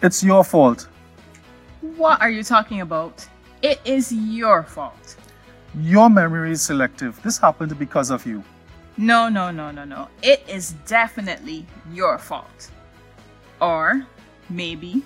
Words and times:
It's 0.00 0.22
your 0.22 0.44
fault. 0.44 0.88
What 1.80 2.20
are 2.20 2.30
you 2.30 2.44
talking 2.44 2.82
about? 2.82 3.26
It 3.62 3.80
is 3.84 4.12
your 4.12 4.62
fault. 4.62 5.16
Your 5.80 6.08
memory 6.08 6.52
is 6.52 6.62
selective. 6.62 7.20
This 7.22 7.36
happened 7.36 7.76
because 7.78 8.10
of 8.10 8.24
you. 8.24 8.44
No, 8.96 9.28
no, 9.28 9.50
no, 9.50 9.72
no, 9.72 9.84
no. 9.84 10.08
It 10.22 10.44
is 10.48 10.72
definitely 10.86 11.66
your 11.92 12.16
fault. 12.18 12.70
Or 13.60 14.06
maybe 14.48 15.02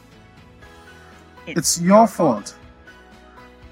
it's, 1.46 1.80
your, 1.80 2.06
fault. 2.06 2.54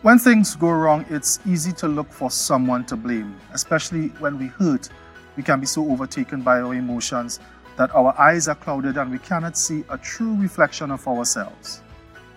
When 0.00 0.18
things 0.18 0.56
go 0.56 0.70
wrong, 0.70 1.04
it's 1.10 1.38
easy 1.46 1.72
to 1.72 1.88
look 1.88 2.10
for 2.10 2.30
someone 2.30 2.86
to 2.86 2.96
blame, 2.96 3.36
especially 3.52 4.08
when 4.20 4.38
we 4.38 4.46
hurt. 4.46 4.88
We 5.36 5.42
can 5.42 5.60
be 5.60 5.66
so 5.66 5.90
overtaken 5.90 6.40
by 6.40 6.60
our 6.60 6.74
emotions 6.74 7.40
that 7.80 7.94
our 7.94 8.14
eyes 8.20 8.46
are 8.46 8.54
clouded 8.54 8.98
and 8.98 9.10
we 9.10 9.18
cannot 9.20 9.56
see 9.56 9.84
a 9.88 9.96
true 9.96 10.36
reflection 10.36 10.90
of 10.90 11.08
ourselves. 11.08 11.80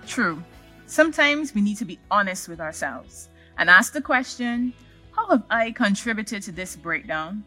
True. 0.07 0.41
Sometimes 0.85 1.53
we 1.53 1.59
need 1.59 1.75
to 1.79 1.85
be 1.85 1.99
honest 2.09 2.47
with 2.47 2.61
ourselves 2.61 3.27
and 3.57 3.69
ask 3.69 3.91
the 3.91 4.01
question 4.01 4.71
How 5.11 5.27
have 5.27 5.43
I 5.49 5.71
contributed 5.71 6.43
to 6.43 6.53
this 6.53 6.77
breakdown? 6.77 7.43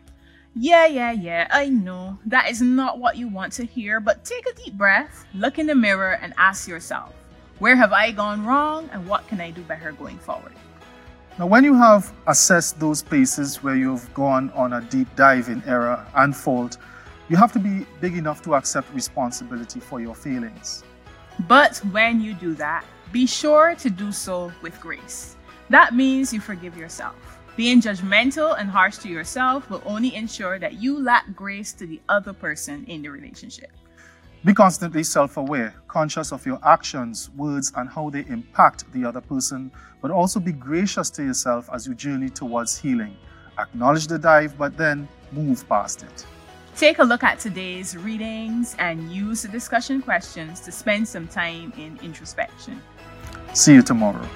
Yeah, 0.55 0.85
yeah, 0.85 1.13
yeah, 1.13 1.49
I 1.51 1.71
know 1.71 2.19
that 2.27 2.51
is 2.51 2.61
not 2.61 2.99
what 2.99 3.17
you 3.17 3.29
want 3.29 3.55
to 3.55 3.65
hear, 3.65 3.99
but 3.99 4.27
take 4.27 4.47
a 4.47 4.53
deep 4.53 4.75
breath, 4.75 5.25
look 5.33 5.59
in 5.59 5.67
the 5.67 5.75
mirror, 5.75 6.19
and 6.21 6.35
ask 6.37 6.69
yourself 6.69 7.15
where 7.61 7.77
have 7.77 7.95
I 7.95 8.11
gone 8.11 8.45
wrong 8.45 8.91
and 8.93 9.09
what 9.09 9.27
can 9.27 9.41
I 9.41 9.53
do 9.53 9.63
better 9.63 9.93
going 9.93 10.19
forward? 10.19 10.53
Now, 11.39 11.47
when 11.47 11.65
you 11.65 11.75
have 11.75 12.13
assessed 12.27 12.79
those 12.79 13.03
places 13.03 13.63
where 13.63 13.75
you've 13.75 14.13
gone 14.13 14.51
on 14.51 14.75
a 14.75 14.83
deep 14.83 15.09
dive 15.17 15.49
in 15.49 15.63
error 15.67 16.07
and 16.15 16.37
fault, 16.37 16.77
you 17.29 17.37
have 17.37 17.53
to 17.53 17.59
be 17.59 17.87
big 18.01 18.17
enough 18.17 18.43
to 18.43 18.55
accept 18.55 18.93
responsibility 18.95 19.81
for 19.81 20.01
your 20.01 20.15
feelings. 20.15 20.85
But 21.49 21.79
when 21.91 22.21
you 22.21 22.35
do 22.35 22.55
that, 22.55 22.85
be 23.13 23.27
sure 23.27 23.75
to 23.77 23.91
do 23.91 24.13
so 24.13 24.53
with 24.63 24.81
grace. 24.81 25.37
That 25.71 25.95
means 25.95 26.33
you 26.33 26.41
forgive 26.41 26.77
yourself. 26.77 27.15
Being 27.57 27.81
judgmental 27.81 28.59
and 28.59 28.71
harsh 28.71 28.99
to 28.99 29.09
yourself 29.09 29.71
will 29.71 29.83
only 29.87 30.15
ensure 30.15 30.59
that 30.59 30.75
you 30.75 31.03
lack 31.03 31.35
grace 31.35 31.73
to 31.75 31.87
the 31.87 32.01
other 32.09 32.33
person 32.33 32.85
in 32.85 33.03
the 33.03 33.09
relationship. 33.09 33.71
Be 34.45 34.55
constantly 34.55 35.03
self 35.03 35.39
aware, 35.39 35.75
conscious 35.89 36.33
of 36.33 36.47
your 36.47 36.61
actions, 36.63 37.31
words, 37.31 37.73
and 37.75 37.89
how 37.89 38.11
they 38.11 38.25
impact 38.29 38.85
the 38.93 39.05
other 39.05 39.21
person, 39.21 39.73
but 40.01 40.11
also 40.11 40.39
be 40.39 40.53
gracious 40.53 41.11
to 41.11 41.25
yourself 41.25 41.69
as 41.73 41.87
you 41.87 41.95
journey 41.95 42.29
towards 42.29 42.79
healing. 42.79 43.17
Acknowledge 43.59 44.07
the 44.07 44.19
dive, 44.19 44.57
but 44.57 44.77
then 44.77 45.09
move 45.33 45.67
past 45.69 46.03
it. 46.03 46.27
Take 46.77 46.99
a 46.99 47.05
look 47.05 47.25
at 47.25 47.39
today's 47.39 47.97
readings 47.97 48.77
and 48.79 49.11
use 49.11 49.41
the 49.41 49.49
discussion 49.49 50.03
questions 50.03 50.61
to 50.61 50.71
spend 50.71 51.09
some 51.09 51.27
time 51.27 51.73
in 51.79 51.99
introspection. 52.03 52.83
See 53.55 53.73
you 53.73 53.81
tomorrow. 53.81 54.29